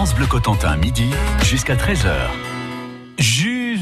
France 0.00 0.14
Bleu 0.14 0.26
Cotentin, 0.26 0.78
midi 0.78 1.10
jusqu'à 1.42 1.76
13h 1.76 2.30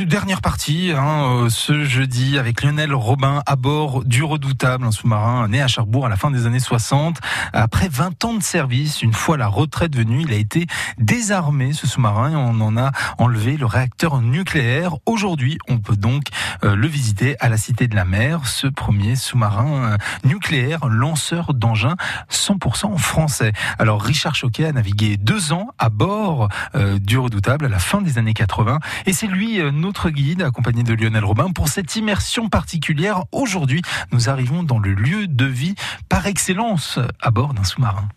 dernière 0.09 0.41
partie 0.41 0.93
hein, 0.93 1.45
euh, 1.45 1.51
ce 1.51 1.85
jeudi 1.85 2.39
avec 2.39 2.63
Lionel 2.63 2.95
Robin 2.95 3.43
à 3.45 3.57
bord 3.57 4.05
du 4.05 4.23
redoutable, 4.23 4.87
un 4.87 4.91
sous-marin 4.91 5.49
né 5.49 5.61
à 5.61 5.69
Cherbourg 5.69 6.07
à 6.07 6.09
la 6.09 6.17
fin 6.17 6.31
des 6.31 6.47
années 6.47 6.61
60. 6.61 7.19
Après 7.53 7.89
20 7.89 8.25
ans 8.25 8.35
de 8.35 8.43
service, 8.43 9.03
une 9.03 9.13
fois 9.13 9.37
la 9.37 9.49
retraite 9.49 9.95
venue, 9.95 10.23
il 10.23 10.33
a 10.33 10.37
été 10.37 10.67
désarmé 10.97 11.75
ce 11.75 11.87
sous-marin 11.87 12.31
et 12.33 12.37
on 12.37 12.61
en 12.61 12.77
a 12.79 12.91
enlevé 13.19 13.57
le 13.57 13.67
réacteur 13.67 14.21
nucléaire. 14.21 14.97
Aujourd'hui, 15.05 15.59
on 15.69 15.79
peut 15.79 15.97
donc 15.97 16.25
le 16.63 16.87
visiter 16.87 17.37
à 17.41 17.49
la 17.49 17.57
Cité 17.57 17.89
de 17.89 17.95
la 17.95 18.05
Mer, 18.05 18.47
ce 18.47 18.67
premier 18.67 19.17
sous-marin 19.17 19.93
euh, 19.93 19.97
nucléaire 20.25 20.89
lanceur 20.89 21.55
d'engins 21.55 21.97
100% 22.31 22.97
français. 22.99 23.53
Alors 23.79 24.03
Richard 24.03 24.35
Choquet 24.35 24.67
a 24.67 24.73
navigué 24.73 25.17
deux 25.17 25.53
ans 25.53 25.69
à 25.79 25.89
bord 25.89 26.49
du 27.01 27.19
redoutable 27.19 27.67
à 27.67 27.69
la 27.69 27.79
fin 27.79 28.01
des 28.01 28.19
années 28.19 28.35
80 28.35 28.79
et 29.07 29.13
c'est 29.13 29.27
lui 29.27 29.61
notre 29.73 30.11
guide, 30.11 30.43
accompagné 30.43 30.83
de 30.83 30.95
Lionel 30.95 31.25
Robin, 31.25 31.51
pour 31.51 31.69
cette 31.69 31.97
immersion 31.97 32.49
particulière. 32.49 33.25
Aujourd'hui, 33.33 33.83
nous 34.13 34.29
arrivons 34.29 34.63
dans 34.63 34.79
le 34.79 34.93
lieu 34.93 35.27
de 35.27 35.45
vie 35.45 35.75
par 36.09 36.27
excellence 36.27 36.99
à 37.21 37.31
bord 37.31 37.55
d'un 37.55 37.65
sous-marin. 37.65 38.09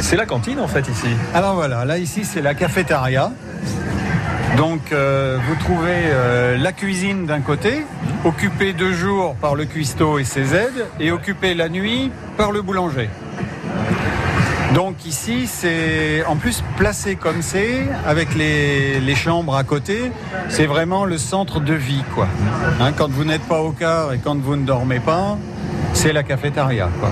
C'est 0.00 0.16
la 0.16 0.26
cantine 0.26 0.60
en 0.60 0.68
fait 0.68 0.86
ici. 0.88 1.08
Alors 1.32 1.54
voilà, 1.54 1.84
là 1.84 1.98
ici 1.98 2.24
c'est 2.24 2.42
la 2.42 2.54
cafétéria. 2.54 3.32
Donc 4.56 4.92
euh, 4.92 5.38
vous 5.46 5.56
trouvez 5.56 5.90
euh, 5.90 6.56
la 6.56 6.72
cuisine 6.72 7.26
d'un 7.26 7.40
côté, 7.40 7.84
occupée 8.24 8.72
deux 8.72 8.92
jours 8.92 9.34
par 9.34 9.54
le 9.56 9.64
cuistot 9.64 10.18
et 10.18 10.24
ses 10.24 10.54
aides, 10.54 10.86
et 11.00 11.10
occupée 11.10 11.54
la 11.54 11.68
nuit 11.68 12.12
par 12.36 12.52
le 12.52 12.62
boulanger. 12.62 13.08
Donc 14.74 15.06
ici, 15.06 15.46
c'est 15.46 16.24
en 16.26 16.36
plus 16.36 16.62
placé 16.76 17.16
comme 17.16 17.42
c'est, 17.42 17.86
avec 18.06 18.34
les, 18.34 19.14
chambres 19.14 19.56
à 19.56 19.62
côté, 19.62 20.10
c'est 20.48 20.66
vraiment 20.66 21.04
le 21.04 21.18
centre 21.18 21.60
de 21.60 21.74
vie, 21.74 22.02
quoi. 22.14 22.26
Hein, 22.80 22.92
quand 22.96 23.08
vous 23.08 23.24
n'êtes 23.24 23.46
pas 23.46 23.60
au 23.60 23.70
quart 23.70 24.12
et 24.12 24.18
quand 24.18 24.36
vous 24.36 24.56
ne 24.56 24.64
dormez 24.64 24.98
pas, 24.98 25.38
c'est 25.92 26.12
la 26.12 26.24
cafétéria, 26.24 26.88
quoi. 27.00 27.10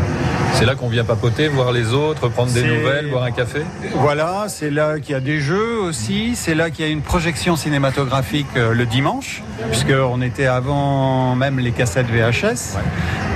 C'est 0.55 0.67
là 0.67 0.75
qu'on 0.75 0.89
vient 0.89 1.05
papoter, 1.05 1.49
voir 1.49 1.73
les 1.73 1.93
autres, 1.93 2.29
prendre 2.29 2.53
des 2.53 2.63
nouvelles, 2.63 3.11
boire 3.11 3.25
un 3.25 3.31
café 3.31 3.63
Voilà, 3.95 4.47
c'est 4.49 4.71
là 4.71 5.01
qu'il 5.01 5.13
y 5.13 5.15
a 5.15 5.21
des 5.21 5.41
jeux 5.41 5.81
aussi, 5.81 6.37
c'est 6.37 6.55
là 6.55 6.71
qu'il 6.71 6.85
y 6.85 6.89
a 6.89 6.91
une 6.91 7.03
projection 7.03 7.57
cinématographique 7.57 8.47
euh, 8.57 8.73
le 8.73 8.87
dimanche, 8.87 9.43
puisqu'on 9.71 10.23
était 10.23 10.47
avant 10.47 11.35
même 11.35 11.59
les 11.59 11.73
cassettes 11.73 12.07
VHS. 12.09 12.79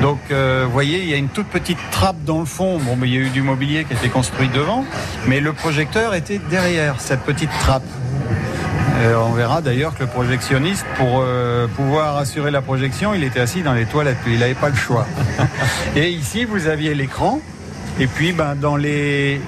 Donc, 0.03 0.19
euh, 0.31 0.65
vous 0.67 0.73
voyez, 0.73 1.01
il 1.01 1.09
y 1.09 1.15
a 1.15 1.17
une 1.17 1.29
toute 1.29 1.49
petite 1.49 1.79
trappe 1.91 2.23
dans 2.25 2.41
le 2.41 2.45
fond. 2.45 2.79
Bon, 2.79 2.97
mais 2.97 3.09
il 3.09 3.15
y 3.15 3.19
a 3.19 3.21
eu 3.21 3.31
du 3.31 3.43
mobilier 3.43 3.85
qui 3.85 3.95
a 3.95 3.97
été 3.97 4.09
construit 4.09 4.49
devant, 4.49 4.85
mais 5.27 5.41
le 5.41 5.53
projecteur 5.53 6.15
était 6.15 6.41
derrière 6.51 7.01
cette 7.01 7.21
petite 7.21 7.51
trappe. 7.61 7.83
Euh, 8.99 9.15
on 9.17 9.33
verra 9.33 9.61
d'ailleurs 9.61 9.95
que 9.95 10.05
le 10.05 10.09
projectionniste, 10.09 10.87
pour 10.97 11.21
euh, 11.21 11.67
pouvoir 11.69 12.17
assurer 12.17 12.51
la 12.51 12.63
projection, 12.63 13.13
il 13.13 13.25
était 13.25 13.41
assis 13.41 13.63
dans 13.63 13.75
les 13.75 13.85
toilettes. 13.85 14.17
Il 14.27 14.39
n'avait 14.39 14.55
pas 14.55 14.71
le 14.71 14.75
choix. 14.75 15.07
Et 15.97 16.09
ici, 16.11 16.45
vous 16.45 16.67
aviez 16.67 16.95
l'écran. 16.95 17.41
Et 18.01 18.07
puis, 18.07 18.33
ben, 18.33 18.55
dans 18.55 18.77
les, 18.77 19.41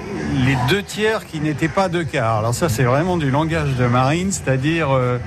les 0.45 0.57
deux 0.69 0.83
tiers 0.83 1.25
qui 1.25 1.39
n'étaient 1.39 1.67
pas 1.67 1.89
deux 1.89 2.03
quarts. 2.03 2.39
Alors 2.39 2.53
ça, 2.53 2.69
c'est 2.69 2.83
vraiment 2.83 3.17
du 3.17 3.31
langage 3.31 3.75
de 3.75 3.85
marine, 3.85 4.31
c'est-à-dire 4.31 4.89
euh, 4.91 5.17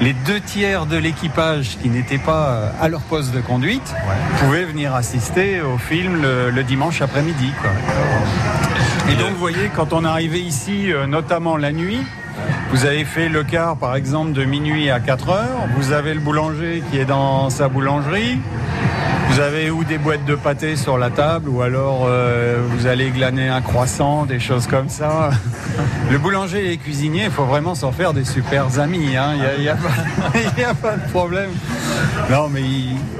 les 0.00 0.12
deux 0.12 0.40
tiers 0.40 0.86
de 0.86 0.96
l'équipage 0.96 1.78
qui 1.80 1.90
n'étaient 1.90 2.18
pas 2.18 2.72
à 2.80 2.88
leur 2.88 3.02
poste 3.02 3.32
de 3.32 3.40
conduite 3.40 3.94
pouvaient 4.38 4.64
venir 4.64 4.94
assister 4.94 5.60
au 5.60 5.78
film 5.78 6.22
le, 6.22 6.62
dimanche 6.62 7.02
après-midi. 7.02 7.50
Et 9.10 9.16
donc, 9.16 9.30
vous 9.32 9.38
voyez, 9.40 9.70
quand 9.74 9.92
on 9.92 10.04
arrivait 10.04 10.40
ici, 10.40 10.90
notamment 11.08 11.56
la 11.56 11.72
nuit, 11.72 12.00
vous 12.70 12.86
avez 12.86 13.04
fait 13.04 13.28
le 13.28 13.42
quart, 13.42 13.76
par 13.76 13.96
exemple, 13.96 14.32
de 14.32 14.44
minuit 14.44 14.90
à 14.90 15.00
4 15.00 15.28
heures. 15.30 15.68
Vous 15.76 15.92
avez 15.92 16.14
le 16.14 16.20
boulanger 16.20 16.82
qui 16.90 16.98
est 16.98 17.04
dans 17.04 17.50
sa 17.50 17.68
boulangerie. 17.68 18.38
Vous 19.30 19.38
avez 19.38 19.70
ou 19.70 19.84
des 19.84 19.98
boîtes 19.98 20.24
de 20.24 20.34
pâté 20.34 20.74
sur 20.74 20.98
la 20.98 21.08
table, 21.08 21.48
ou 21.48 21.62
alors 21.62 22.06
euh, 22.08 22.58
vous 22.68 22.88
allez 22.88 23.10
glaner 23.10 23.48
un 23.48 23.60
croissant, 23.60 24.26
des 24.26 24.40
choses 24.40 24.66
comme 24.66 24.88
ça. 24.88 25.30
Le 26.10 26.18
boulanger 26.18 26.64
et 26.64 26.68
les 26.70 26.76
cuisiniers, 26.78 27.24
il 27.24 27.30
faut 27.30 27.44
vraiment 27.44 27.76
s'en 27.76 27.92
faire 27.92 28.12
des 28.12 28.24
super 28.24 28.80
amis. 28.80 29.16
Hein. 29.16 29.34
Il 29.56 29.62
n'y 29.62 29.68
a, 30.64 30.74
pas 30.74 30.96
de 30.96 31.08
problème. 31.10 31.50
Non, 32.28 32.48
mais 32.48 32.62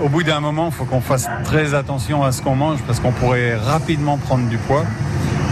au 0.02 0.08
bout 0.08 0.24
d'un 0.24 0.40
moment, 0.40 0.70
il 0.72 0.74
faut 0.74 0.84
qu'on 0.84 1.00
fasse 1.00 1.28
très 1.44 1.74
attention 1.74 2.24
à 2.24 2.32
ce 2.32 2.42
qu'on 2.42 2.56
mange 2.56 2.80
parce 2.86 2.98
qu'on 2.98 3.12
pourrait 3.12 3.54
rapidement 3.54 4.16
prendre 4.16 4.48
du 4.48 4.58
poids. 4.58 4.84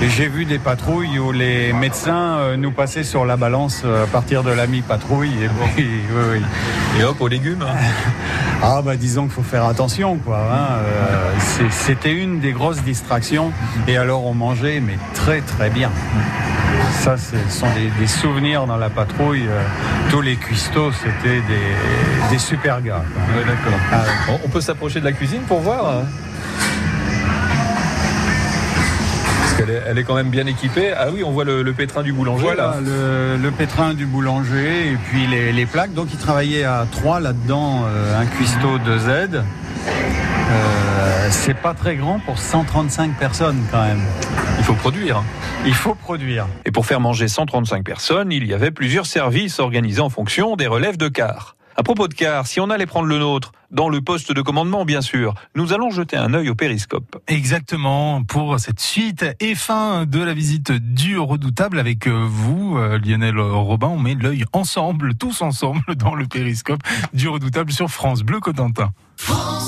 Et 0.01 0.09
j'ai 0.09 0.29
vu 0.29 0.45
des 0.45 0.61
patrouilles 0.61 1.19
où 1.19 1.33
les 1.33 1.73
médecins 1.73 2.39
euh, 2.39 2.57
nous 2.57 2.71
passaient 2.71 3.03
sur 3.03 3.25
la 3.25 3.37
balance 3.37 3.83
euh, 3.85 4.05
à 4.05 4.07
partir 4.07 4.45
de 4.45 4.51
la 4.53 4.69
mi-patrouille. 4.69 5.33
Et, 5.77 7.03
hop, 7.05 7.21
aux 7.21 7.27
légumes 7.27 7.65
Ah 8.63 8.81
bah 8.85 8.95
disons 8.95 9.23
qu'il 9.25 9.33
faut 9.33 9.43
faire 9.43 9.65
attention 9.65 10.19
quoi. 10.19 10.39
Hein. 10.39 10.79
Euh, 10.85 11.33
c'était 11.71 12.13
une 12.13 12.39
des 12.39 12.53
grosses 12.53 12.83
distractions. 12.83 13.51
Et 13.89 13.97
alors 13.97 14.25
on 14.25 14.35
mangeait 14.35 14.79
mais 14.79 14.99
très 15.15 15.41
très 15.41 15.69
bien. 15.69 15.91
Ça, 16.93 17.17
ce 17.17 17.37
sont 17.49 17.67
des, 17.99 18.07
souvenirs 18.07 18.67
dans 18.67 18.77
la 18.77 18.91
patrouille. 18.91 19.47
tous 20.11 20.21
les 20.21 20.37
cuistots, 20.37 20.93
c'était 20.93 21.43
des, 22.31 22.39
super 22.39 22.83
gars. 22.83 23.03
d'accord. 23.35 23.79
Ah 23.93 24.33
on 24.45 24.49
peut 24.49 24.61
s'approcher 24.61 25.01
de 25.01 25.05
la 25.05 25.13
cuisine 25.13 25.43
pour 25.43 25.61
voir 25.61 26.03
hein 29.77 29.83
elle 29.87 29.99
est 29.99 30.05
quand 30.05 30.15
même 30.15 30.31
bien 30.31 30.47
équipée. 30.47 30.93
Ah 30.97 31.09
oui, 31.13 31.23
on 31.25 31.31
voit 31.31 31.45
le, 31.45 31.73
pétrin 31.73 32.03
du 32.03 32.13
boulanger. 32.13 32.43
Voilà, 32.43 32.77
Le, 32.81 33.51
pétrin 33.51 33.95
du 33.95 34.07
boulanger 34.07 34.93
et 34.93 34.97
puis 34.97 35.27
les, 35.27 35.67
plaques. 35.67 35.95
Donc 35.95 36.09
il 36.13 36.19
travaillait 36.19 36.65
à 36.65 36.87
trois 36.91 37.21
là-dedans, 37.21 37.85
euh, 37.87 38.21
un 38.21 38.27
cuistot 38.27 38.79
de 38.79 38.99
Z. 38.99 39.09
Euh, 40.51 41.29
c'est 41.31 41.57
pas 41.57 41.75
très 41.75 41.97
grand 41.97 42.21
pour 42.21 42.39
135 42.39 43.19
personnes 43.19 43.63
quand 43.71 43.83
même. 43.83 44.01
Il 44.59 44.65
faut 44.65 44.75
produire. 44.75 45.23
Il 45.67 45.75
faut 45.75 45.95
produire. 45.95 46.47
Et 46.65 46.71
pour 46.71 46.87
faire 46.87 47.01
manger 47.01 47.29
135 47.29 47.85
personnes, 47.85 48.33
il 48.33 48.47
y 48.47 48.55
avait 48.55 48.71
plusieurs 48.71 49.07
services 49.07 49.59
organisés 49.59 50.01
en 50.01 50.09
fonction 50.09 50.57
des 50.57 50.67
relèves 50.67 50.97
de 50.97 51.09
car. 51.09 51.58
À 51.79 51.85
propos 51.85 52.09
de 52.09 52.15
car, 52.15 52.49
si 52.49 52.59
on 52.59 52.71
allait 52.71 52.87
prendre 52.87 53.07
le 53.07 53.21
nôtre, 53.21 53.53
dans 53.71 53.89
le 53.89 54.01
poste 54.01 54.33
de 54.33 54.43
commandement 54.43 54.85
bien 54.85 55.01
sûr, 55.01 55.35
nous 55.55 55.73
allons 55.73 55.91
jeter 55.91 56.17
un 56.17 56.35
œil 56.35 56.51
au 56.51 56.57
périscope. 56.57 57.23
Exactement, 57.29 58.25
pour 58.25 58.59
cette 58.59 58.81
suite 58.81 59.25
et 59.39 59.55
fin 59.55 60.05
de 60.05 60.19
la 60.19 60.35
visite 60.35 60.73
du 60.73 61.21
redoutable 61.21 61.79
avec 61.79 62.09
euh, 62.09 62.27
vous, 62.29 62.77
euh, 62.77 62.99
Lionel 62.99 63.39
Robin, 63.39 63.87
on 63.87 63.99
met 64.01 64.17
l'œil 64.17 64.45
ensemble, 64.53 65.15
tous 65.15 65.41
ensemble, 65.41 65.85
dans 65.95 66.17
le 66.17 66.27
périscope 66.27 66.81
du 67.15 67.29
redoutable 67.29 67.71
sur 67.71 67.89
France 67.89 68.25
Bleu 68.25 68.41
Cotentin. 68.41 68.91
France 69.17 69.68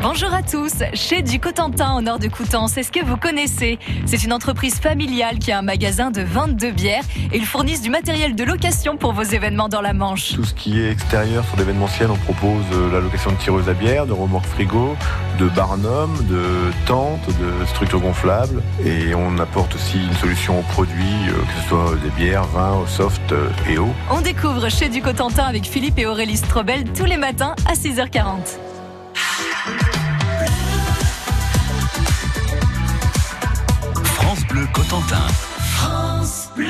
Bonjour 0.00 0.32
à 0.32 0.42
tous. 0.44 0.74
Chez 0.94 1.22
du 1.22 1.40
Cotentin 1.40 1.96
au 1.96 2.00
nord 2.00 2.20
de 2.20 2.28
Coutances, 2.28 2.76
est-ce 2.76 2.92
que 2.92 3.04
vous 3.04 3.16
connaissez? 3.16 3.80
C'est 4.06 4.22
une 4.22 4.32
entreprise 4.32 4.78
familiale 4.78 5.40
qui 5.40 5.50
a 5.50 5.58
un 5.58 5.62
magasin 5.62 6.12
de 6.12 6.22
vente 6.22 6.54
de 6.54 6.70
bière 6.70 7.02
et 7.32 7.36
ils 7.36 7.44
fournissent 7.44 7.82
du 7.82 7.90
matériel 7.90 8.36
de 8.36 8.44
location 8.44 8.96
pour 8.96 9.12
vos 9.12 9.24
événements 9.24 9.68
dans 9.68 9.80
la 9.80 9.94
Manche. 9.94 10.34
Tout 10.34 10.44
ce 10.44 10.54
qui 10.54 10.80
est 10.80 10.92
extérieur 10.92 11.44
sur 11.46 11.56
l'événementiel, 11.56 12.12
on 12.12 12.16
propose 12.16 12.64
euh, 12.74 12.92
la 12.92 13.00
location 13.00 13.32
de 13.32 13.36
tireuses 13.38 13.68
à 13.68 13.74
bière, 13.74 14.06
de 14.06 14.12
remorques 14.12 14.46
frigo, 14.46 14.96
de 15.40 15.48
barnum, 15.48 16.14
de 16.30 16.70
tentes, 16.86 17.26
de 17.26 17.66
structures 17.66 18.00
gonflables 18.00 18.62
et 18.84 19.16
on 19.16 19.36
apporte 19.38 19.74
aussi 19.74 19.98
une 19.98 20.14
solution 20.14 20.60
aux 20.60 20.64
produits, 20.74 21.28
euh, 21.28 21.32
que 21.32 21.62
ce 21.62 21.68
soit 21.68 21.96
des 22.04 22.10
bières, 22.10 22.44
vins, 22.44 22.84
soft 22.86 23.32
euh, 23.32 23.50
et 23.68 23.78
eau. 23.78 23.92
On 24.12 24.20
découvre 24.20 24.68
chez 24.68 24.88
du 24.88 25.02
Cotentin 25.02 25.44
avec 25.44 25.64
Philippe 25.64 25.98
et 25.98 26.06
Aurélie 26.06 26.36
Strobel 26.36 26.84
tous 26.92 27.04
les 27.04 27.16
matins 27.16 27.56
à 27.66 27.72
6h40. 27.74 28.67
Bleu 34.48 34.66
Cotentin. 34.72 35.26
France 35.58 36.50
Bleu. 36.56 36.66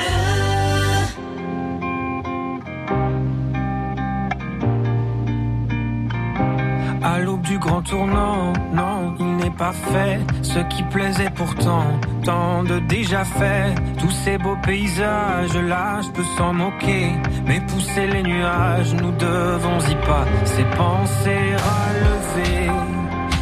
À 7.01 7.19
l'aube 7.19 7.41
du 7.41 7.57
grand 7.57 7.81
tournant, 7.81 8.53
non, 8.73 9.15
il 9.19 9.37
n'est 9.37 9.49
pas 9.51 9.71
fait 9.71 10.19
ce 10.41 10.59
qui 10.59 10.83
plaisait 10.83 11.29
pourtant, 11.33 11.85
tant 12.23 12.63
de 12.63 12.79
déjà 12.79 13.23
fait. 13.23 13.73
Tous 13.99 14.11
ces 14.11 14.37
beaux 14.37 14.57
paysages 14.63 15.55
là, 15.55 16.01
je 16.01 16.09
peux 16.09 16.27
s'en 16.37 16.53
moquer, 16.53 17.11
mais 17.45 17.61
pousser 17.61 18.07
les 18.07 18.23
nuages, 18.23 18.93
nous 18.95 19.11
devons 19.11 19.79
y 19.79 19.95
pas, 20.05 20.25
ces 20.45 20.65
pensées 20.77 21.55
relever 21.55 22.69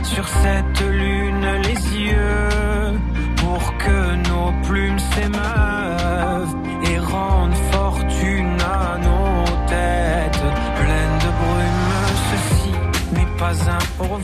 sur 0.04 0.28
cette 0.28 0.82
et 6.84 7.00
rendent 7.00 7.62
fortune 7.72 8.58
à 8.62 8.98
nos 8.98 9.46
têtes 9.68 10.46
pleines 10.78 11.20
de 11.26 11.32
brume. 11.42 11.88
Ceci 12.32 12.72
n'est 13.16 13.38
pas 13.38 13.56
un 13.70 13.84
au 14.04 14.18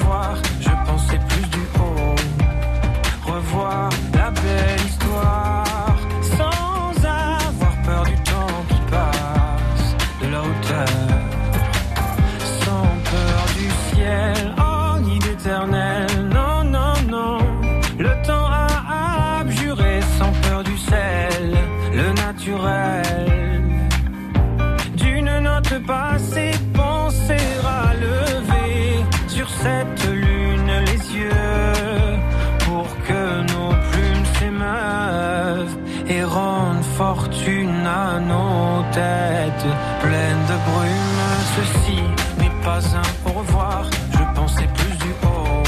fortune 36.98 37.86
à 37.88 38.20
nos 38.20 38.84
têtes 38.92 39.68
pleines 40.02 40.46
de 40.52 40.58
brume. 40.68 41.24
Ceci 41.56 42.00
n'est 42.40 42.58
pas 42.64 42.82
un 42.96 43.30
au 43.30 43.40
revoir, 43.40 43.86
je 44.12 44.24
pensais 44.36 44.68
plus 44.78 44.96
du 44.98 45.12
haut. 45.24 45.64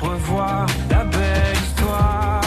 Revoir 0.00 0.66
la 0.90 1.04
belle 1.04 1.56
histoire 1.64 2.40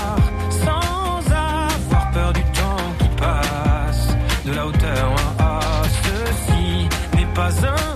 sans 0.49 1.19
avoir 1.31 2.11
peur 2.11 2.33
du 2.33 2.43
temps 2.59 2.87
qui 2.99 3.09
passe. 3.17 4.07
De 4.45 4.53
la 4.53 4.67
hauteur, 4.67 5.15
ah, 5.39 5.43
ah, 5.43 5.81
ceci 6.03 6.87
n'est 7.15 7.33
pas 7.33 7.51
un 7.65 7.94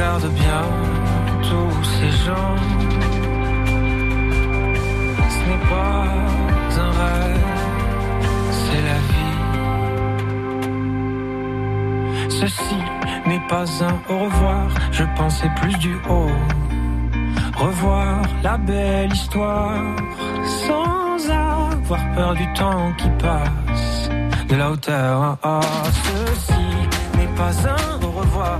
regarde 0.00 0.28
bien 0.32 0.62
tous 1.42 1.84
ces 1.84 2.10
gens. 2.24 2.56
Ce 5.34 5.40
n'est 5.48 5.64
pas 5.68 6.04
un 6.84 6.90
rêve, 7.00 7.48
c'est 8.60 8.82
la 8.90 8.98
vie. 9.10 9.38
Ceci 12.30 12.80
n'est 13.26 13.46
pas 13.48 13.66
un 13.84 13.96
au 14.12 14.18
revoir, 14.24 14.68
je 14.90 15.04
pensais 15.16 15.50
plus 15.60 15.76
du 15.78 15.94
haut. 16.08 16.38
Revoir 17.58 18.22
la 18.42 18.56
belle 18.56 19.12
histoire 19.12 19.82
sans 20.66 21.30
avoir 21.30 22.02
peur 22.14 22.34
du 22.34 22.50
temps 22.54 22.92
qui 22.96 23.08
passe 23.18 24.08
de 24.48 24.56
la 24.56 24.70
hauteur. 24.70 25.36
ah. 25.42 25.60
Ceci 26.04 26.64
n'est 27.18 27.34
pas 27.36 27.52
un 27.68 28.02
au 28.02 28.10
revoir, 28.20 28.58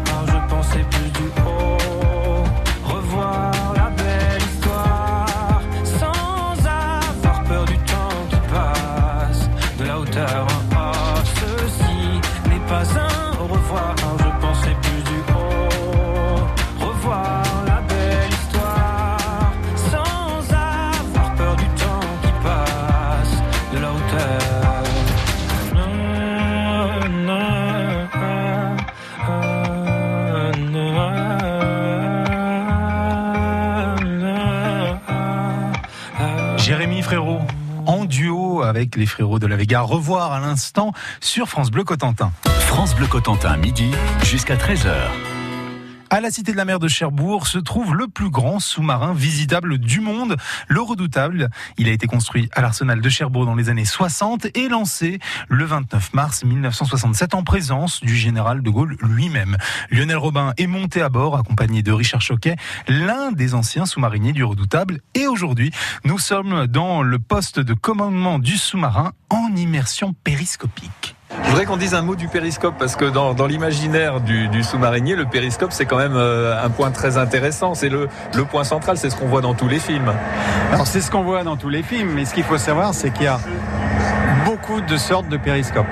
pensais 0.71 0.85
plus 0.91 1.11
du 1.11 1.27
haut. 1.47 2.45
Revoir 2.85 3.53
la 3.75 3.91
belle 3.91 4.43
histoire 4.43 5.63
sans 5.85 6.59
avoir 6.59 7.45
peur 7.45 7.65
du 7.65 7.77
temps 7.79 8.27
qui 8.31 8.37
passe 8.53 9.49
de 9.79 9.85
la 9.85 9.99
hauteur. 9.99 10.47
ah. 10.77 10.93
Ceci 11.35 12.21
n'est 12.49 12.67
pas 12.69 12.85
un 12.99 13.10
Jérémy 37.11 37.27
Frérot, 37.27 37.41
en 37.87 38.05
duo 38.05 38.63
avec 38.63 38.97
les 38.97 39.07
frérots 39.07 39.39
de 39.39 39.47
la 39.47 39.57
Vega. 39.57 39.81
Revoir 39.81 40.33
à 40.33 40.41
l'instant 40.41 40.93
sur 41.21 41.49
France 41.49 41.71
Bleu 41.71 41.83
Cotentin. 41.83 42.33
France 42.61 42.95
Bleu 42.95 43.07
Cotentin, 43.07 43.57
midi 43.57 43.91
jusqu'à 44.23 44.55
13h. 44.55 45.30
À 46.13 46.21
la 46.21 46.33
Cité 46.33 46.51
de 46.51 46.57
la 46.57 46.65
Mer 46.65 46.81
de 46.81 46.89
Cherbourg 46.89 47.47
se 47.47 47.59
trouve 47.59 47.95
le 47.95 48.09
plus 48.09 48.31
grand 48.31 48.59
sous-marin 48.59 49.15
visitable 49.15 49.79
du 49.79 50.01
monde, 50.01 50.37
le 50.67 50.81
Redoutable. 50.81 51.51
Il 51.79 51.89
a 51.89 51.93
été 51.93 52.09
construit 52.09 52.49
à 52.53 52.63
l'arsenal 52.63 53.01
de 53.01 53.09
Cherbourg 53.09 53.47
dans 53.47 53.55
les 53.55 53.69
années 53.69 53.85
60 53.85 54.49
et 54.57 54.69
lancé 54.69 55.21
le 55.49 55.65
29 55.65 56.13
mars 56.13 56.43
1967 56.43 57.35
en 57.35 57.45
présence 57.45 58.01
du 58.01 58.17
général 58.17 58.61
de 58.61 58.71
Gaulle 58.71 58.97
lui-même. 59.01 59.57
Lionel 59.93 60.17
Robin 60.17 60.53
est 60.59 60.67
monté 60.67 61.01
à 61.01 61.11
bord 61.11 61.37
accompagné 61.39 61.85
de 61.85 61.93
Richard 61.93 62.23
Choquet, 62.23 62.57
l'un 62.89 63.31
des 63.31 63.55
anciens 63.55 63.87
sous-mariniers 63.87 64.33
du 64.33 64.43
Redoutable. 64.43 65.03
Et 65.15 65.29
aujourd'hui, 65.29 65.71
nous 66.03 66.19
sommes 66.19 66.67
dans 66.67 67.03
le 67.03 67.21
poste 67.21 67.61
de 67.61 67.73
commandement 67.73 68.41
du 68.41 68.59
sous-marin 68.59 69.13
en 69.29 69.55
immersion 69.55 70.13
périscopique. 70.25 71.15
Je 71.33 71.49
voudrais 71.49 71.65
qu'on 71.65 71.77
dise 71.77 71.95
un 71.95 72.03
mot 72.03 72.17
du 72.17 72.29
périscope 72.29 72.75
parce 72.79 72.97
que 72.97 73.05
dans, 73.05 73.35
l'imaginaire 73.47 74.21
du, 74.21 74.49
du 74.49 74.63
sous-marinier, 74.63 75.15
le 75.15 75.27
périscope 75.27 75.73
c'est 75.73 75.87
quand 75.87 75.97
même 75.97 76.17
euh, 76.17 76.63
un 76.63 76.71
point 76.71 76.91
très 76.91 77.19
intéressant. 77.19 77.75
C'est 77.75 77.89
le, 77.89 78.09
le 78.35 78.45
point 78.45 78.65
central, 78.65 78.97
c'est 78.97 79.11
ce 79.11 79.17
qu'on 79.17 79.27
voit 79.27 79.41
dans 79.41 79.55
tous 79.55 79.69
les 79.69 79.79
films. 79.79 80.13
Alors 80.73 80.87
c'est 80.87 81.01
ce 81.01 81.11
qu'on 81.11 81.23
voit 81.23 81.45
dans 81.45 81.57
tous 81.57 81.69
les 81.69 81.83
films, 81.83 82.13
mais 82.15 82.25
ce 82.25 82.35
qu'il 82.35 82.45
faut 82.45 82.59
savoir, 82.59 82.95
c'est 82.95 83.11
qu'il 83.11 83.25
y 83.25 83.29
a 83.29 83.41
beaucoup 84.45 84.81
de 84.81 84.97
sortes 84.97 85.29
de 85.29 85.37
périscopes. 85.37 85.87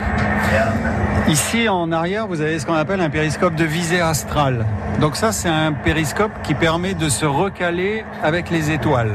Ici 1.29 1.69
en 1.69 1.93
arrière, 1.93 2.27
vous 2.27 2.41
avez 2.41 2.59
ce 2.59 2.67
qu'on 2.67 2.75
appelle 2.75 3.01
un 3.01 3.11
périscope 3.11 3.55
de 3.55 3.65
visée 3.65 4.01
astrale. 4.01 4.65
Donc 5.01 5.15
ça, 5.15 5.31
c'est 5.31 5.49
un 5.49 5.73
périscope 5.73 6.33
qui 6.43 6.55
permet 6.55 6.95
de 6.95 7.09
se 7.09 7.27
recaler 7.27 8.05
avec 8.23 8.51
les 8.51 8.71
étoiles. 8.71 9.13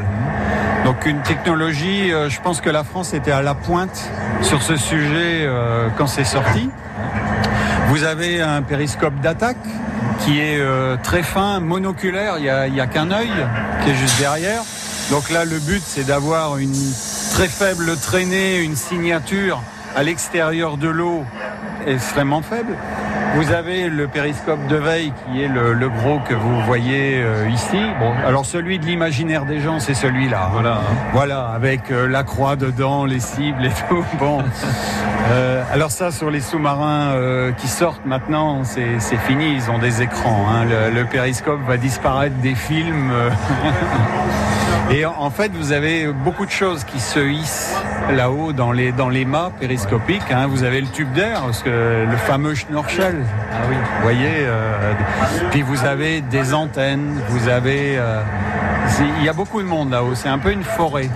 Donc 0.85 1.05
une 1.05 1.21
technologie, 1.21 2.11
euh, 2.11 2.29
je 2.29 2.41
pense 2.41 2.59
que 2.59 2.69
la 2.69 2.83
France 2.83 3.13
était 3.13 3.31
à 3.31 3.41
la 3.41 3.55
pointe 3.55 4.09
sur 4.41 4.61
ce 4.61 4.75
sujet 4.75 5.45
euh, 5.45 5.87
quand 5.97 6.07
c'est 6.07 6.25
sorti. 6.25 6.69
Vous 7.87 8.03
avez 8.03 8.41
un 8.41 8.61
périscope 8.61 9.15
d'attaque 9.21 9.57
qui 10.19 10.39
est 10.39 10.59
euh, 10.59 10.97
très 11.01 11.23
fin, 11.23 11.61
monoculaire, 11.61 12.35
il 12.37 12.43
n'y 12.43 12.79
a, 12.79 12.83
a 12.83 12.87
qu'un 12.87 13.11
œil 13.11 13.31
qui 13.83 13.91
est 13.91 13.95
juste 13.95 14.19
derrière. 14.19 14.61
Donc 15.09 15.29
là, 15.29 15.45
le 15.45 15.59
but, 15.59 15.81
c'est 15.85 16.05
d'avoir 16.05 16.57
une 16.57 16.75
très 17.31 17.47
faible 17.47 17.95
traînée, 17.97 18.57
une 18.57 18.75
signature 18.75 19.61
à 19.95 20.03
l'extérieur 20.03 20.77
de 20.77 20.89
l'eau 20.89 21.23
extrêmement 21.87 22.41
faible. 22.41 22.75
Vous 23.35 23.51
avez 23.51 23.89
le 23.89 24.07
périscope 24.07 24.67
de 24.67 24.75
veille 24.75 25.11
qui 25.25 25.41
est 25.41 25.47
le, 25.47 25.73
le 25.73 25.89
gros 25.89 26.19
que 26.19 26.35
vous 26.35 26.61
voyez 26.61 27.15
euh, 27.23 27.49
ici. 27.49 27.79
Bon, 27.99 28.13
alors 28.27 28.45
celui 28.45 28.77
de 28.77 28.85
l'imaginaire 28.85 29.45
des 29.45 29.59
gens, 29.59 29.79
c'est 29.79 29.95
celui-là. 29.95 30.43
hein. 30.45 30.49
Voilà. 30.51 30.81
Voilà, 31.13 31.47
avec 31.47 31.89
euh, 31.91 32.07
la 32.07 32.21
croix 32.23 32.55
dedans, 32.55 33.05
les 33.05 33.19
cibles 33.19 33.65
et 33.65 33.71
tout. 33.89 34.05
Bon. 34.19 34.43
Euh, 35.31 35.63
alors 35.73 35.89
ça, 35.89 36.11
sur 36.11 36.29
les 36.29 36.41
sous-marins 36.41 37.13
qui 37.57 37.67
sortent 37.67 38.05
maintenant, 38.05 38.63
c'est 38.63 38.99
fini. 39.27 39.55
Ils 39.55 39.71
ont 39.71 39.79
des 39.79 40.03
écrans. 40.03 40.45
hein. 40.49 40.65
Le, 40.65 40.91
le 40.95 41.05
périscope 41.05 41.59
va 41.67 41.77
disparaître 41.77 42.35
des 42.37 42.55
films. 42.55 43.11
Et 44.91 45.05
en, 45.05 45.13
en 45.17 45.29
fait, 45.29 45.51
vous 45.55 45.71
avez 45.71 46.07
beaucoup 46.07 46.45
de 46.45 46.51
choses 46.51 46.83
qui 46.83 46.99
se 46.99 47.19
hissent 47.19 47.73
là-haut 48.11 48.51
dans 48.51 48.73
les 48.73 48.91
dans 48.91 49.07
les 49.07 49.23
mâts 49.25 49.49
périscopiques. 49.59 50.29
hein. 50.29 50.45
Vous 50.47 50.63
avez 50.63 50.81
le 50.81 50.87
tube 50.87 51.11
d'air, 51.13 51.41
parce 51.41 51.63
que 51.63 52.05
le 52.09 52.17
fameux 52.17 52.53
schnorchel. 52.53 53.22
Ah 53.51 53.57
oui. 53.69 53.75
Vous 53.75 54.01
voyez. 54.03 54.29
euh, 54.45 54.93
puis 55.51 55.61
vous 55.61 55.85
avez 55.85 56.21
des 56.21 56.53
antennes. 56.53 57.19
Vous 57.29 57.47
avez. 57.49 57.95
euh, 57.97 58.21
il 59.19 59.23
y 59.25 59.29
a 59.29 59.33
beaucoup 59.33 59.61
de 59.61 59.67
monde 59.67 59.91
là-haut. 59.91 60.13
C'est 60.15 60.29
un 60.29 60.37
peu 60.39 60.51
une 60.51 60.63
forêt. 60.63 61.09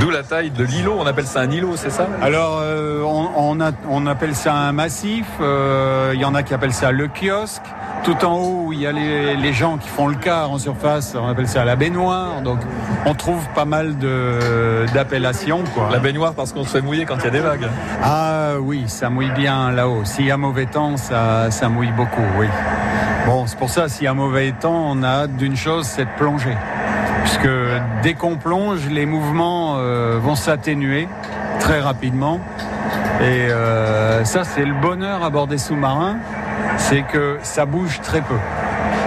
D'où 0.00 0.10
la 0.10 0.22
taille 0.22 0.50
de 0.50 0.62
l'îlot, 0.62 0.96
on 0.98 1.06
appelle 1.06 1.26
ça 1.26 1.40
un 1.40 1.50
îlot, 1.50 1.72
c'est 1.76 1.90
ça? 1.90 2.06
Alors, 2.20 2.58
euh, 2.60 3.00
on, 3.02 3.30
on 3.34 3.60
a- 3.62 3.70
on 3.88 4.06
appelle 4.06 4.34
ça 4.34 4.52
un 4.52 4.72
massif. 4.72 5.24
Il 5.40 6.20
y 6.20 6.24
en 6.24 6.34
a 6.34 6.42
qui 6.42 6.52
appellent 6.52 6.74
ça 6.74 6.92
le 6.92 7.08
kiosque. 7.08 7.62
Tout 8.06 8.24
en 8.24 8.34
haut, 8.34 8.72
il 8.72 8.78
y 8.78 8.86
a 8.86 8.92
les, 8.92 9.34
les 9.34 9.52
gens 9.52 9.78
qui 9.78 9.88
font 9.88 10.06
le 10.06 10.14
quart 10.14 10.52
en 10.52 10.58
surface. 10.58 11.16
On 11.20 11.26
appelle 11.26 11.48
ça 11.48 11.64
la 11.64 11.74
baignoire. 11.74 12.40
Donc, 12.40 12.60
on 13.04 13.14
trouve 13.14 13.44
pas 13.48 13.64
mal 13.64 13.96
d'appellations. 14.94 15.64
La 15.90 15.98
baignoire 15.98 16.34
parce 16.34 16.52
qu'on 16.52 16.62
se 16.62 16.68
fait 16.68 16.82
mouiller 16.82 17.04
quand 17.04 17.16
il 17.16 17.24
y 17.24 17.26
a 17.26 17.30
des 17.30 17.40
vagues. 17.40 17.66
Ah 18.04 18.60
oui, 18.60 18.84
ça 18.86 19.10
mouille 19.10 19.32
bien 19.32 19.72
là-haut. 19.72 20.04
S'il 20.04 20.26
y 20.26 20.30
a 20.30 20.36
mauvais 20.36 20.66
temps, 20.66 20.96
ça, 20.96 21.50
ça 21.50 21.68
mouille 21.68 21.90
beaucoup, 21.96 22.22
oui. 22.38 22.46
Bon, 23.26 23.44
c'est 23.48 23.58
pour 23.58 23.70
ça, 23.70 23.88
s'il 23.88 24.04
y 24.04 24.06
a 24.06 24.14
mauvais 24.14 24.52
temps, 24.52 24.92
on 24.92 25.02
a 25.02 25.08
hâte 25.08 25.36
d'une 25.36 25.56
chose, 25.56 25.84
c'est 25.86 26.04
de 26.04 26.10
plonger. 26.16 26.56
Puisque 27.24 27.50
dès 28.04 28.14
qu'on 28.14 28.36
plonge, 28.36 28.86
les 28.88 29.04
mouvements 29.04 29.78
euh, 29.78 30.20
vont 30.22 30.36
s'atténuer 30.36 31.08
très 31.58 31.80
rapidement. 31.80 32.38
Et 33.20 33.50
euh, 33.50 34.24
ça, 34.24 34.44
c'est 34.44 34.64
le 34.64 34.74
bonheur 34.74 35.24
à 35.24 35.30
bord 35.30 35.48
des 35.48 35.58
sous-marins, 35.58 36.18
c'est 36.76 37.02
que 37.02 37.38
ça 37.42 37.66
bouge 37.66 38.00
très 38.02 38.20
peu. 38.20 38.36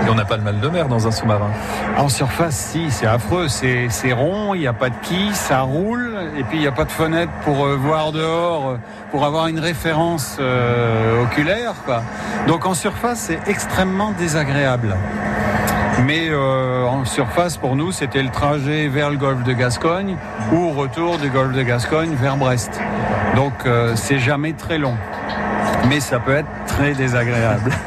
Et 0.06 0.10
on 0.10 0.16
n'a 0.16 0.26
pas 0.26 0.38
le 0.38 0.44
mal 0.44 0.60
de 0.60 0.70
mer 0.70 0.88
dans 0.88 1.08
un 1.08 1.12
sous-marin. 1.12 1.50
En 1.98 2.08
surface, 2.10 2.56
si, 2.56 2.90
c'est 2.90 3.06
affreux. 3.06 3.48
C'est 3.48 4.14
rond, 4.14 4.54
il 4.54 4.62
n'y 4.62 4.68
a 4.68 4.74
pas 4.74 4.90
de 4.90 4.96
quille, 5.02 5.34
ça 5.34 5.62
roule, 5.62 6.18
et 6.38 6.44
puis 6.44 6.58
il 6.58 6.62
n'y 6.62 6.68
a 6.68 6.72
pas 6.72 6.86
de 6.86 6.92
fenêtre 6.92 7.32
pour 7.44 7.66
euh, 7.66 7.76
voir 7.76 8.12
dehors, 8.12 8.70
euh, 8.70 8.78
pour 9.12 9.26
avoir 9.26 9.48
une 9.48 9.60
référence 9.60 10.38
euh, 10.40 11.24
oculaire. 11.24 11.74
Quoi. 11.86 12.02
Donc 12.48 12.66
en 12.66 12.74
surface, 12.74 13.20
c'est 13.28 13.40
extrêmement 13.48 14.12
désagréable. 14.12 14.96
Mais 16.06 16.30
euh, 16.30 16.86
en 16.86 17.04
surface, 17.04 17.58
pour 17.58 17.76
nous, 17.76 17.92
c'était 17.92 18.24
le 18.24 18.30
trajet 18.30 18.88
vers 18.88 19.10
le 19.10 19.18
golfe 19.18 19.44
de 19.44 19.52
Gascogne 19.52 20.16
ou 20.54 20.70
retour 20.70 21.18
du 21.18 21.30
golfe 21.30 21.54
de 21.54 21.62
Gascogne 21.62 22.16
vers 22.16 22.38
Brest. 22.38 22.80
Donc, 23.36 23.54
c'est 23.96 24.20
jamais 24.20 24.54
très 24.54 24.78
long. 24.78 24.96
Mais 25.88 26.00
ça 26.00 26.20
peut 26.20 26.36
être 26.36 26.50
très 26.68 26.94
désagréable. 26.94 27.72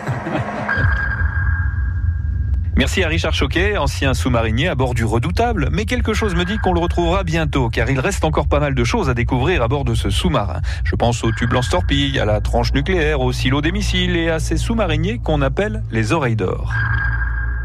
Merci 2.74 3.04
à 3.04 3.08
Richard 3.08 3.34
Choquet, 3.34 3.76
ancien 3.76 4.14
sous-marinier 4.14 4.68
à 4.68 4.74
bord 4.74 4.94
du 4.94 5.04
Redoutable, 5.04 5.68
mais 5.70 5.84
quelque 5.84 6.14
chose 6.14 6.34
me 6.34 6.44
dit 6.44 6.56
qu'on 6.56 6.72
le 6.72 6.80
retrouvera 6.80 7.22
bientôt, 7.22 7.68
car 7.68 7.90
il 7.90 8.00
reste 8.00 8.24
encore 8.24 8.48
pas 8.48 8.60
mal 8.60 8.74
de 8.74 8.82
choses 8.82 9.10
à 9.10 9.14
découvrir 9.14 9.62
à 9.62 9.68
bord 9.68 9.84
de 9.84 9.94
ce 9.94 10.08
sous-marin. 10.08 10.62
Je 10.82 10.96
pense 10.96 11.22
au 11.22 11.32
tube 11.32 11.52
lance-torpille, 11.52 12.18
à 12.18 12.24
la 12.24 12.40
tranche 12.40 12.72
nucléaire, 12.72 13.20
au 13.20 13.30
silo 13.30 13.60
des 13.60 13.72
missiles 13.72 14.16
et 14.16 14.30
à 14.30 14.38
ces 14.38 14.56
sous-mariniers 14.56 15.18
qu'on 15.18 15.42
appelle 15.42 15.82
les 15.92 16.12
oreilles 16.12 16.36
d'or. 16.36 16.72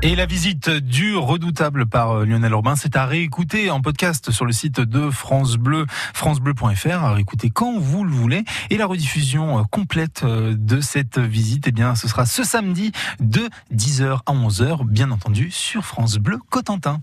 Et 0.03 0.15
la 0.15 0.27
visite 0.27 0.69
du 0.69 1.15
redoutable 1.15 1.87
par 1.87 2.11
euh, 2.11 2.25
Lionel 2.25 2.53
Robin, 2.53 2.75
c'est 2.75 2.95
à 2.95 3.07
réécouter 3.07 3.71
en 3.71 3.81
podcast 3.81 4.29
sur 4.29 4.45
le 4.45 4.51
site 4.51 4.79
de 4.79 5.09
France 5.09 5.55
Bleu, 5.55 5.87
francebleu.fr, 6.13 7.03
à 7.03 7.13
réécouter 7.13 7.49
quand 7.49 7.79
vous 7.79 8.03
le 8.03 8.11
voulez. 8.11 8.43
Et 8.69 8.77
la 8.77 8.85
rediffusion 8.85 9.57
euh, 9.57 9.63
complète 9.71 10.21
euh, 10.23 10.53
de 10.55 10.81
cette 10.81 11.17
visite, 11.17 11.65
eh 11.67 11.71
bien, 11.71 11.95
ce 11.95 12.07
sera 12.07 12.27
ce 12.27 12.43
samedi 12.43 12.91
de 13.19 13.49
10h 13.73 14.19
à 14.27 14.33
11h, 14.33 14.85
bien 14.85 15.09
entendu, 15.09 15.49
sur 15.49 15.83
France 15.83 16.17
Bleu 16.17 16.37
Cotentin. 16.51 17.01